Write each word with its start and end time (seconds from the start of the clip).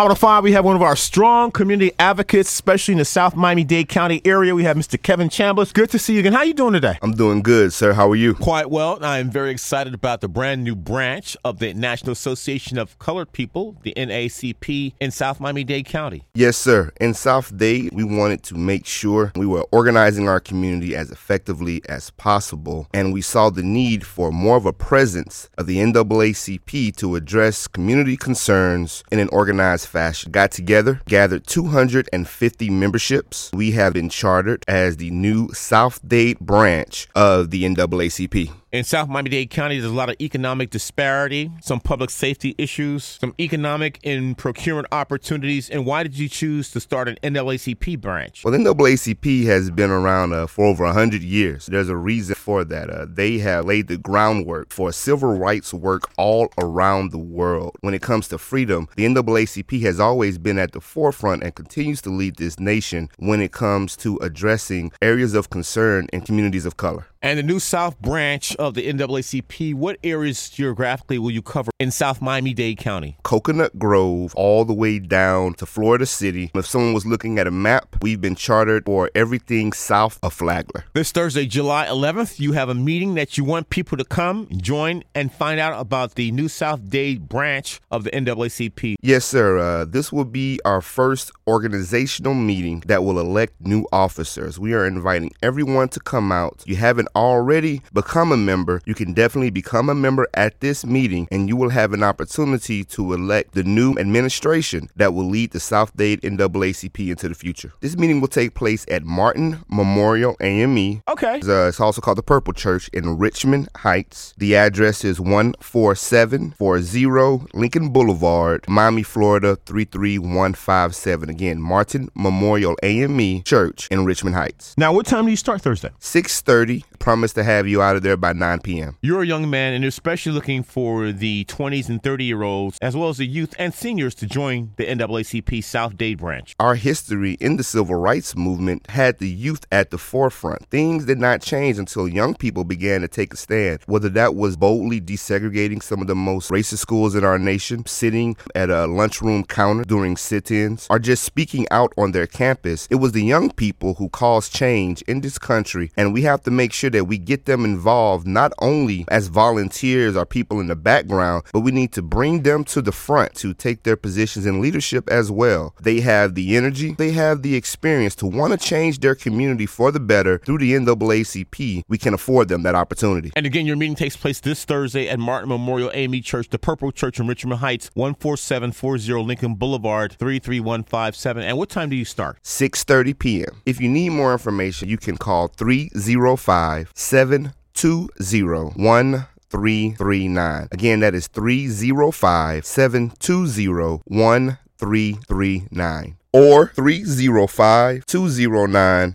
Out 0.00 0.12
of 0.12 0.18
five, 0.18 0.44
we 0.44 0.52
have 0.52 0.64
one 0.64 0.76
of 0.76 0.82
our 0.82 0.94
strong 0.94 1.50
community 1.50 1.90
advocates, 1.98 2.48
especially 2.50 2.92
in 2.92 2.98
the 2.98 3.04
South 3.04 3.34
Miami-Dade 3.34 3.88
County 3.88 4.22
area. 4.24 4.54
We 4.54 4.62
have 4.62 4.76
Mr. 4.76 5.02
Kevin 5.02 5.28
Chambliss. 5.28 5.74
Good 5.74 5.90
to 5.90 5.98
see 5.98 6.12
you 6.12 6.20
again. 6.20 6.34
How 6.34 6.38
are 6.38 6.44
you 6.44 6.54
doing 6.54 6.72
today? 6.72 7.00
I'm 7.02 7.14
doing 7.16 7.42
good, 7.42 7.72
sir. 7.72 7.94
How 7.94 8.08
are 8.08 8.14
you? 8.14 8.34
Quite 8.34 8.70
well. 8.70 9.04
I 9.04 9.18
am 9.18 9.28
very 9.28 9.50
excited 9.50 9.94
about 9.94 10.20
the 10.20 10.28
brand 10.28 10.62
new 10.62 10.76
branch 10.76 11.36
of 11.44 11.58
the 11.58 11.74
National 11.74 12.12
Association 12.12 12.78
of 12.78 12.96
Colored 13.00 13.32
People, 13.32 13.74
the 13.82 13.92
NAACP, 13.96 14.92
in 15.00 15.10
South 15.10 15.40
Miami-Dade 15.40 15.86
County. 15.86 16.22
Yes, 16.32 16.56
sir. 16.56 16.92
In 17.00 17.12
South 17.12 17.56
Dade, 17.56 17.90
we 17.92 18.04
wanted 18.04 18.44
to 18.44 18.54
make 18.54 18.86
sure 18.86 19.32
we 19.34 19.46
were 19.46 19.66
organizing 19.72 20.28
our 20.28 20.38
community 20.38 20.94
as 20.94 21.10
effectively 21.10 21.82
as 21.88 22.10
possible, 22.10 22.86
and 22.94 23.12
we 23.12 23.20
saw 23.20 23.50
the 23.50 23.64
need 23.64 24.06
for 24.06 24.30
more 24.30 24.58
of 24.58 24.64
a 24.64 24.72
presence 24.72 25.50
of 25.58 25.66
the 25.66 25.78
NAACP 25.78 26.94
to 26.94 27.16
address 27.16 27.66
community 27.66 28.16
concerns 28.16 29.02
in 29.10 29.18
an 29.18 29.28
organized 29.32 29.87
fashion. 29.88 30.30
Got 30.30 30.52
together, 30.52 31.00
gathered 31.06 31.46
250 31.46 32.70
memberships. 32.70 33.50
We 33.52 33.72
have 33.72 33.94
been 33.94 34.08
chartered 34.08 34.64
as 34.68 34.96
the 34.98 35.10
new 35.10 35.48
South 35.52 36.00
Dade 36.06 36.38
branch 36.38 37.08
of 37.14 37.50
the 37.50 37.64
NAACP. 37.64 38.52
In 38.70 38.84
South 38.84 39.08
Miami-Dade 39.08 39.48
County, 39.48 39.78
there's 39.78 39.90
a 39.90 39.94
lot 39.94 40.10
of 40.10 40.16
economic 40.20 40.68
disparity, 40.68 41.50
some 41.62 41.80
public 41.80 42.10
safety 42.10 42.54
issues, 42.58 43.02
some 43.02 43.34
economic 43.40 43.98
and 44.04 44.36
procurement 44.36 44.88
opportunities. 44.92 45.70
And 45.70 45.86
why 45.86 46.02
did 46.02 46.18
you 46.18 46.28
choose 46.28 46.70
to 46.72 46.80
start 46.80 47.08
an 47.08 47.16
NAACP 47.22 47.98
branch? 47.98 48.44
Well, 48.44 48.52
the 48.52 48.58
NAACP 48.58 49.46
has 49.46 49.70
been 49.70 49.90
around 49.90 50.34
uh, 50.34 50.46
for 50.46 50.66
over 50.66 50.84
100 50.84 51.22
years. 51.22 51.64
There's 51.64 51.88
a 51.88 51.96
reason 51.96 52.34
for 52.34 52.62
that. 52.64 52.90
Uh, 52.90 53.06
they 53.08 53.38
have 53.38 53.64
laid 53.64 53.88
the 53.88 53.96
groundwork 53.96 54.70
for 54.70 54.92
civil 54.92 55.38
rights 55.38 55.72
work 55.72 56.02
all 56.18 56.50
around 56.58 57.10
the 57.10 57.16
world. 57.16 57.74
When 57.80 57.94
it 57.94 58.02
comes 58.02 58.28
to 58.28 58.36
freedom, 58.36 58.86
the 58.96 59.06
NAACP 59.06 59.80
has 59.80 59.98
always 59.98 60.36
been 60.36 60.58
at 60.58 60.72
the 60.72 60.82
forefront 60.82 61.42
and 61.42 61.54
continues 61.54 62.02
to 62.02 62.10
lead 62.10 62.36
this 62.36 62.60
nation 62.60 63.08
when 63.16 63.40
it 63.40 63.50
comes 63.50 63.96
to 63.96 64.18
addressing 64.18 64.92
areas 65.00 65.32
of 65.32 65.48
concern 65.48 66.06
in 66.12 66.20
communities 66.20 66.66
of 66.66 66.76
color. 66.76 67.06
And 67.20 67.36
the 67.36 67.42
new 67.42 67.58
South 67.58 68.00
branch 68.00 68.54
of 68.56 68.74
the 68.74 68.86
NAACP, 68.86 69.74
what 69.74 69.98
areas 70.04 70.48
geographically 70.50 71.18
will 71.18 71.32
you 71.32 71.42
cover 71.42 71.72
in 71.80 71.90
South 71.90 72.22
Miami 72.22 72.54
Dade 72.54 72.78
County? 72.78 73.16
Coconut 73.24 73.76
Grove, 73.76 74.32
all 74.36 74.64
the 74.64 74.72
way 74.72 75.00
down 75.00 75.54
to 75.54 75.66
Florida 75.66 76.06
City. 76.06 76.52
If 76.54 76.66
someone 76.66 76.92
was 76.92 77.04
looking 77.04 77.40
at 77.40 77.48
a 77.48 77.50
map, 77.50 77.96
we've 78.02 78.20
been 78.20 78.36
chartered 78.36 78.84
for 78.86 79.10
everything 79.16 79.72
south 79.72 80.20
of 80.22 80.32
Flagler. 80.32 80.84
This 80.92 81.10
Thursday, 81.10 81.44
July 81.46 81.86
11th, 81.86 82.38
you 82.38 82.52
have 82.52 82.68
a 82.68 82.74
meeting 82.74 83.14
that 83.14 83.36
you 83.36 83.42
want 83.42 83.68
people 83.68 83.98
to 83.98 84.04
come, 84.04 84.46
join, 84.56 85.02
and 85.12 85.32
find 85.32 85.58
out 85.58 85.80
about 85.80 86.14
the 86.14 86.30
new 86.30 86.46
South 86.46 86.88
Dade 86.88 87.28
branch 87.28 87.80
of 87.90 88.04
the 88.04 88.12
NAACP. 88.12 88.94
Yes, 89.02 89.24
sir. 89.24 89.58
Uh, 89.58 89.84
this 89.84 90.12
will 90.12 90.24
be 90.24 90.60
our 90.64 90.80
first 90.80 91.32
organizational 91.48 92.34
meeting 92.34 92.84
that 92.86 93.02
will 93.02 93.18
elect 93.18 93.54
new 93.60 93.88
officers. 93.90 94.56
We 94.60 94.72
are 94.72 94.86
inviting 94.86 95.32
everyone 95.42 95.88
to 95.88 95.98
come 95.98 96.30
out. 96.30 96.62
You 96.64 96.76
haven't 97.08 97.28
already 97.28 97.82
become 97.92 98.32
a 98.32 98.36
member, 98.36 98.80
you 98.84 98.94
can 98.94 99.12
definitely 99.12 99.50
become 99.50 99.88
a 99.88 99.94
member 99.94 100.26
at 100.34 100.60
this 100.60 100.84
meeting 100.84 101.28
and 101.30 101.48
you 101.48 101.56
will 101.56 101.70
have 101.70 101.92
an 101.92 102.02
opportunity 102.02 102.82
to 102.84 103.12
elect 103.12 103.54
the 103.54 103.62
new 103.62 103.94
administration 103.98 104.88
that 104.96 105.14
will 105.14 105.28
lead 105.28 105.52
the 105.52 105.60
South 105.60 105.96
Dade 105.96 106.20
NAACP 106.22 107.10
into 107.10 107.28
the 107.28 107.34
future. 107.34 107.72
This 107.80 107.96
meeting 107.96 108.20
will 108.20 108.28
take 108.28 108.54
place 108.54 108.84
at 108.90 109.04
Martin 109.04 109.60
Memorial 109.68 110.36
AME. 110.40 111.02
Okay. 111.08 111.38
It's, 111.38 111.48
uh, 111.48 111.66
it's 111.68 111.80
also 111.80 112.00
called 112.00 112.18
the 112.18 112.22
Purple 112.22 112.52
Church 112.52 112.88
in 112.92 113.18
Richmond 113.18 113.68
Heights. 113.76 114.34
The 114.38 114.56
address 114.56 115.04
is 115.04 115.18
14740 115.18 117.48
Lincoln 117.54 117.90
Boulevard, 117.90 118.64
Miami, 118.68 119.02
Florida 119.02 119.56
33157. 119.66 121.30
Again, 121.30 121.60
Martin 121.60 122.08
Memorial 122.14 122.76
AME 122.82 123.42
Church 123.42 123.88
in 123.90 124.04
Richmond 124.04 124.36
Heights. 124.36 124.74
Now, 124.76 124.92
what 124.92 125.06
time 125.06 125.24
do 125.24 125.30
you 125.30 125.36
start 125.36 125.62
Thursday? 125.62 125.90
6:30. 126.00 126.84
Promise 126.98 127.32
to 127.34 127.44
have 127.44 127.66
you 127.66 127.80
out 127.80 127.96
of 127.96 128.02
there 128.02 128.16
by 128.16 128.32
9 128.32 128.60
p.m. 128.60 128.96
You're 129.00 129.22
a 129.22 129.26
young 129.26 129.48
man, 129.48 129.74
and 129.74 129.84
especially 129.84 130.32
looking 130.32 130.62
for 130.62 131.12
the 131.12 131.44
20s 131.46 131.88
and 131.88 132.02
30 132.02 132.24
year 132.24 132.42
olds, 132.42 132.78
as 132.82 132.96
well 132.96 133.08
as 133.08 133.18
the 133.18 133.26
youth 133.26 133.54
and 133.58 133.72
seniors, 133.72 134.14
to 134.16 134.26
join 134.26 134.72
the 134.76 134.86
NAACP 134.86 135.62
South 135.64 135.96
Dade 135.96 136.18
branch. 136.18 136.54
Our 136.58 136.74
history 136.74 137.32
in 137.34 137.56
the 137.56 137.64
civil 137.64 137.94
rights 137.94 138.36
movement 138.36 138.90
had 138.90 139.18
the 139.18 139.28
youth 139.28 139.64
at 139.70 139.90
the 139.90 139.98
forefront. 139.98 140.66
Things 140.66 141.04
did 141.04 141.18
not 141.18 141.40
change 141.42 141.78
until 141.78 142.08
young 142.08 142.34
people 142.34 142.64
began 142.64 143.00
to 143.02 143.08
take 143.08 143.32
a 143.32 143.36
stand, 143.36 143.80
whether 143.86 144.08
that 144.10 144.34
was 144.34 144.56
boldly 144.56 145.00
desegregating 145.00 145.82
some 145.82 146.00
of 146.00 146.06
the 146.06 146.14
most 146.14 146.50
racist 146.50 146.78
schools 146.78 147.14
in 147.14 147.24
our 147.24 147.38
nation, 147.38 147.86
sitting 147.86 148.36
at 148.54 148.70
a 148.70 148.86
lunchroom 148.86 149.44
counter 149.44 149.84
during 149.84 150.16
sit 150.16 150.50
ins, 150.50 150.86
or 150.90 150.98
just 150.98 151.24
speaking 151.24 151.66
out 151.70 151.92
on 151.96 152.12
their 152.12 152.26
campus. 152.26 152.86
It 152.90 152.96
was 152.96 153.12
the 153.12 153.24
young 153.24 153.50
people 153.50 153.94
who 153.94 154.08
caused 154.08 154.52
change 154.52 155.02
in 155.02 155.20
this 155.20 155.38
country, 155.38 155.90
and 155.96 156.12
we 156.12 156.22
have 156.22 156.42
to 156.42 156.50
make 156.50 156.72
sure 156.72 156.87
that 156.90 157.04
we 157.04 157.18
get 157.18 157.44
them 157.46 157.64
involved 157.64 158.26
not 158.26 158.52
only 158.60 159.04
as 159.08 159.28
volunteers 159.28 160.16
or 160.16 160.26
people 160.26 160.60
in 160.60 160.66
the 160.66 160.76
background, 160.76 161.44
but 161.52 161.60
we 161.60 161.70
need 161.70 161.92
to 161.92 162.02
bring 162.02 162.42
them 162.42 162.64
to 162.64 162.82
the 162.82 162.92
front 162.92 163.34
to 163.36 163.54
take 163.54 163.82
their 163.82 163.96
positions 163.96 164.46
in 164.46 164.60
leadership 164.60 165.08
as 165.10 165.30
well. 165.30 165.74
They 165.80 166.00
have 166.00 166.34
the 166.34 166.56
energy, 166.56 166.94
they 166.96 167.12
have 167.12 167.42
the 167.42 167.54
experience 167.54 168.14
to 168.16 168.26
want 168.26 168.52
to 168.52 168.58
change 168.58 169.00
their 169.00 169.14
community 169.14 169.66
for 169.66 169.90
the 169.90 170.00
better 170.00 170.38
through 170.38 170.58
the 170.58 170.72
NAACP. 170.72 171.82
We 171.88 171.98
can 171.98 172.14
afford 172.14 172.48
them 172.48 172.62
that 172.62 172.74
opportunity. 172.74 173.32
And 173.36 173.46
again, 173.46 173.66
your 173.66 173.76
meeting 173.76 173.96
takes 173.96 174.16
place 174.16 174.40
this 174.40 174.64
Thursday 174.64 175.08
at 175.08 175.18
Martin 175.18 175.48
Memorial 175.48 175.90
AME 175.94 176.22
Church, 176.22 176.48
the 176.48 176.58
Purple 176.58 176.92
Church 176.92 177.18
in 177.20 177.26
Richmond 177.26 177.60
Heights, 177.60 177.90
14740 177.94 179.26
Lincoln 179.26 179.54
Boulevard, 179.54 180.12
33157. 180.18 181.42
And 181.42 181.58
what 181.58 181.68
time 181.68 181.90
do 181.90 181.96
you 181.96 182.04
start? 182.04 182.38
6:30 182.42 183.18
p.m. 183.18 183.62
If 183.66 183.80
you 183.80 183.88
need 183.88 184.10
more 184.10 184.32
information, 184.32 184.88
you 184.88 184.98
can 184.98 185.16
call 185.16 185.48
305 185.48 186.77
720 186.94 188.74
1339. 188.76 190.68
Again, 190.70 191.00
that 191.00 191.14
is 191.14 191.26
305 191.28 192.66
720 192.66 194.02
1339 194.06 196.16
or 196.32 196.68
305 196.68 198.06
209 198.06 199.14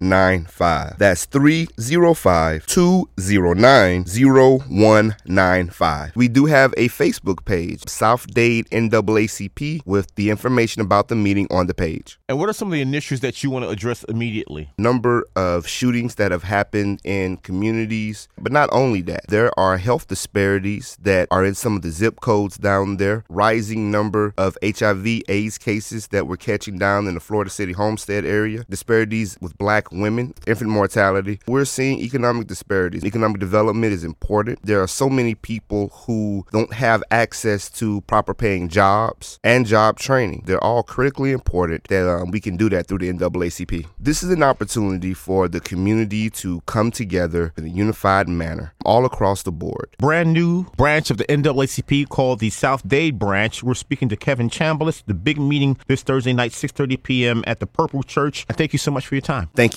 0195. 0.00 0.98
That's 0.98 1.26
305 1.26 2.66
209 2.66 4.04
0195. 4.04 6.16
We 6.16 6.28
do 6.28 6.46
have 6.46 6.72
a 6.76 6.88
Facebook 6.88 7.44
page, 7.44 7.88
South 7.88 8.26
Dade 8.28 8.68
NAACP, 8.70 9.80
with 9.84 10.14
the 10.14 10.30
information 10.30 10.82
about 10.82 11.08
the 11.08 11.16
meeting 11.16 11.46
on 11.50 11.66
the 11.66 11.74
page. 11.74 12.18
And 12.28 12.38
what 12.38 12.48
are 12.48 12.52
some 12.52 12.68
of 12.68 12.72
the 12.72 12.80
initiatives 12.80 13.20
that 13.20 13.42
you 13.42 13.50
want 13.50 13.64
to 13.64 13.68
address 13.68 14.04
immediately? 14.04 14.70
Number 14.78 15.26
of 15.36 15.66
shootings 15.66 16.14
that 16.16 16.30
have 16.30 16.44
happened 16.44 17.00
in 17.04 17.36
communities, 17.38 18.28
but 18.38 18.52
not 18.52 18.68
only 18.72 19.02
that, 19.02 19.26
there 19.28 19.50
are 19.58 19.76
health 19.76 20.08
disparities 20.08 20.96
that 21.02 21.28
are 21.30 21.44
in 21.44 21.54
some 21.54 21.76
of 21.76 21.82
the 21.82 21.90
zip 21.90 22.20
codes 22.20 22.56
down 22.56 22.96
there, 22.96 23.24
rising 23.28 23.90
number 23.90 24.32
of 24.38 24.56
HIV 24.64 25.22
AIDS 25.28 25.58
cases 25.58 26.08
that 26.08 26.26
we're 26.26 26.36
catching 26.36 26.78
down 26.78 27.06
in 27.06 27.14
the 27.14 27.20
Florida 27.20 27.50
City 27.50 27.72
Homestead 27.72 28.24
area, 28.24 28.64
disparities 28.68 29.36
with 29.40 29.56
black 29.58 29.89
women, 29.92 30.34
infant 30.46 30.70
mortality. 30.70 31.40
We're 31.46 31.64
seeing 31.64 32.00
economic 32.00 32.46
disparities. 32.46 33.04
Economic 33.04 33.40
development 33.40 33.92
is 33.92 34.04
important. 34.04 34.58
There 34.62 34.82
are 34.82 34.88
so 34.88 35.08
many 35.08 35.34
people 35.34 35.88
who 35.88 36.44
don't 36.52 36.72
have 36.72 37.02
access 37.10 37.70
to 37.70 38.00
proper 38.02 38.34
paying 38.34 38.68
jobs 38.68 39.38
and 39.44 39.66
job 39.66 39.98
training. 39.98 40.44
They're 40.46 40.62
all 40.62 40.82
critically 40.82 41.32
important 41.32 41.84
that 41.88 42.08
um, 42.08 42.30
we 42.30 42.40
can 42.40 42.56
do 42.56 42.68
that 42.70 42.86
through 42.86 42.98
the 42.98 43.12
NAACP. 43.12 43.86
This 43.98 44.22
is 44.22 44.30
an 44.30 44.42
opportunity 44.42 45.14
for 45.14 45.48
the 45.48 45.60
community 45.60 46.30
to 46.30 46.60
come 46.62 46.90
together 46.90 47.52
in 47.56 47.64
a 47.64 47.68
unified 47.68 48.28
manner 48.28 48.74
all 48.84 49.04
across 49.04 49.42
the 49.42 49.52
board. 49.52 49.88
Brand 49.98 50.32
new 50.32 50.64
branch 50.76 51.10
of 51.10 51.18
the 51.18 51.24
NAACP 51.24 52.08
called 52.08 52.40
the 52.40 52.50
South 52.50 52.86
Dade 52.86 53.18
branch. 53.18 53.62
We're 53.62 53.74
speaking 53.74 54.08
to 54.08 54.16
Kevin 54.16 54.50
Chambliss. 54.50 55.02
The 55.06 55.14
big 55.14 55.38
meeting 55.38 55.78
this 55.86 56.02
Thursday 56.02 56.32
night, 56.32 56.52
6:30 56.52 57.02
p.m. 57.02 57.44
at 57.46 57.60
the 57.60 57.66
Purple 57.66 58.02
Church. 58.02 58.46
And 58.48 58.56
thank 58.56 58.72
you 58.72 58.78
so 58.78 58.90
much 58.90 59.06
for 59.06 59.14
your 59.14 59.22
time. 59.22 59.48
Thank 59.54 59.76